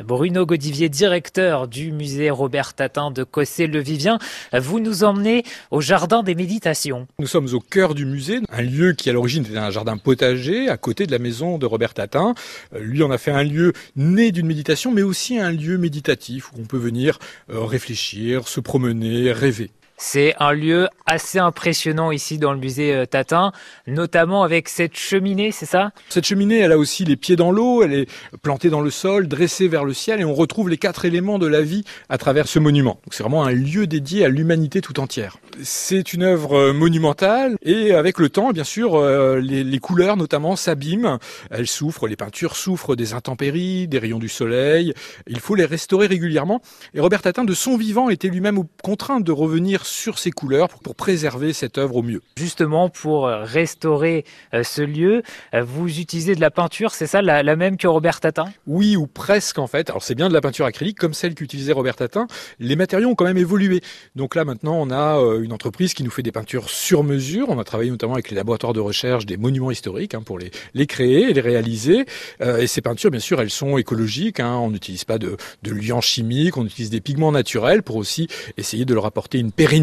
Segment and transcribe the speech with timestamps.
[0.00, 4.18] Bruno Godivier, directeur du musée Robert Tatin de Cossé-le-Vivien,
[4.54, 7.06] vous nous emmenez au jardin des méditations.
[7.18, 10.68] Nous sommes au cœur du musée, un lieu qui à l'origine était un jardin potager
[10.68, 12.34] à côté de la maison de Robert Tatin.
[12.74, 16.52] Euh, lui en a fait un lieu né d'une méditation, mais aussi un lieu méditatif
[16.52, 17.18] où on peut venir
[17.50, 19.70] euh, réfléchir, se promener, rêver.
[20.04, 23.52] C'est un lieu assez impressionnant ici dans le musée euh, Tatin,
[23.86, 25.92] notamment avec cette cheminée, c'est ça?
[26.08, 28.08] Cette cheminée, elle a aussi les pieds dans l'eau, elle est
[28.42, 31.46] plantée dans le sol, dressée vers le ciel, et on retrouve les quatre éléments de
[31.46, 33.00] la vie à travers ce monument.
[33.12, 35.38] c'est vraiment un lieu dédié à l'humanité tout entière.
[35.62, 40.56] C'est une œuvre euh, monumentale, et avec le temps, bien sûr, euh, les, couleurs notamment
[40.56, 41.18] s'abîment,
[41.52, 44.94] elles souffrent, les peintures souffrent des intempéries, des rayons du soleil,
[45.28, 46.60] il faut les restaurer régulièrement.
[46.92, 50.94] Et Robert Tatin, de son vivant, était lui-même contraint de revenir sur ces couleurs pour,
[50.94, 52.22] préserver cette œuvre au mieux.
[52.36, 54.24] Justement, pour euh, restaurer
[54.54, 55.22] euh, ce lieu,
[55.54, 58.46] euh, vous utilisez de la peinture, c'est ça, la, même que Robert Tatin?
[58.66, 59.90] Oui, ou presque en fait.
[59.90, 62.26] Alors c'est bien de la peinture acrylique comme celle qu'utilisait Robert Tatin.
[62.58, 63.80] Les matériaux ont quand même évolué.
[64.16, 67.48] Donc là maintenant, on a une entreprise qui nous fait des peintures sur mesure.
[67.48, 70.50] On a travaillé notamment avec les laboratoires de recherche des monuments historiques hein, pour les,
[70.74, 72.06] les créer et les réaliser.
[72.40, 74.40] et ces peintures, bien sûr, elles sont écologiques.
[74.40, 74.56] Hein.
[74.56, 78.84] On n'utilise pas de, de liants chimiques, on utilise des pigments naturels pour aussi essayer
[78.84, 79.81] de leur apporter une pérennité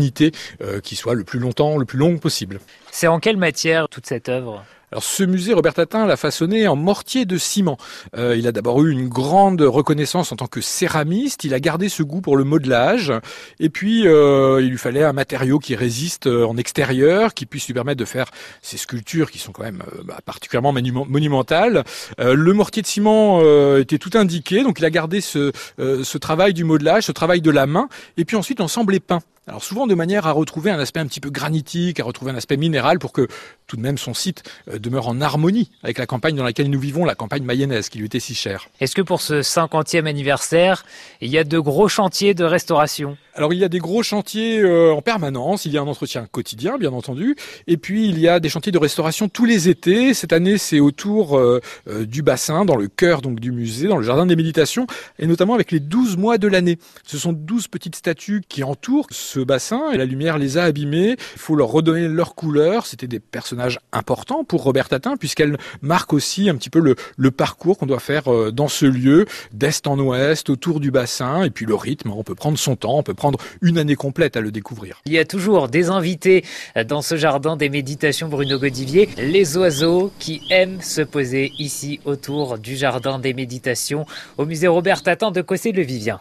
[0.61, 2.59] euh, qui soit le plus longtemps, le plus long possible.
[2.91, 4.63] C'est en quelle matière toute cette œuvre?
[4.91, 7.77] Alors ce musée, Robert Tatin l'a façonné en mortier de ciment.
[8.17, 11.89] Euh, il a d'abord eu une grande reconnaissance en tant que céramiste, il a gardé
[11.89, 13.13] ce goût pour le modelage,
[13.59, 17.75] et puis euh, il lui fallait un matériau qui résiste en extérieur, qui puisse lui
[17.75, 18.31] permettre de faire
[18.63, 21.83] ces sculptures qui sont quand même bah, particulièrement monumentales.
[22.17, 23.41] le mortier de ciment
[23.77, 27.51] était tout indiqué, donc il a gardé ce, ce travail du modelage, ce travail de
[27.51, 29.21] la main, et puis ensuite l'ensemble est peint.
[29.49, 32.35] Alors souvent de manière à retrouver un aspect un petit peu granitique, à retrouver un
[32.35, 33.27] aspect minéral pour que
[33.65, 36.79] tout de même son site euh, demeure en harmonie avec la campagne dans laquelle nous
[36.79, 38.67] vivons, la campagne mayonnaise qui lui était si chère.
[38.79, 40.85] Est-ce que pour ce 50e anniversaire,
[41.19, 43.17] il y a de gros chantiers de restauration?
[43.33, 46.27] Alors il y a des gros chantiers euh, en permanence, il y a un entretien
[46.29, 50.13] quotidien bien entendu, et puis il y a des chantiers de restauration tous les étés.
[50.13, 51.59] Cette année c'est autour euh,
[52.01, 54.85] du bassin, dans le cœur donc du musée, dans le jardin des méditations,
[55.17, 56.77] et notamment avec les 12 mois de l'année.
[57.03, 61.11] Ce sont 12 petites statues qui entourent ce bassin et la lumière les a abîmés.
[61.11, 62.85] Il faut leur redonner leur couleur.
[62.85, 67.77] C'était des personnages importants pour Robert Tatin puisqu'elles marquent aussi un petit peu le, parcours
[67.77, 71.65] qu'on doit faire euh, dans ce lieu d'est en ouest autour du bassin et puis
[71.65, 72.11] le rythme.
[72.11, 75.01] On peut prendre son temps, on peut prendre une année complète à le découvrir.
[75.05, 76.43] Il y a toujours des invités
[76.87, 82.57] dans ce jardin des méditations Bruno Godivier, les oiseaux qui aiment se poser ici autour
[82.57, 84.05] du jardin des méditations
[84.37, 86.17] au musée Robert Tatin de Cossé-le-Vivien.